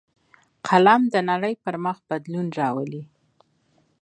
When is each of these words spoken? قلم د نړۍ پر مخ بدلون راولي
قلم 0.67 1.01
د 1.13 1.15
نړۍ 1.29 1.53
پر 1.63 1.75
مخ 1.83 1.97
بدلون 2.09 2.47
راولي 2.59 3.03